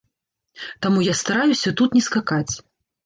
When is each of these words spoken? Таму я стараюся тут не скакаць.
Таму 0.87 1.03
я 1.07 1.13
стараюся 1.21 1.75
тут 1.83 1.89
не 1.99 2.03
скакаць. 2.09 2.53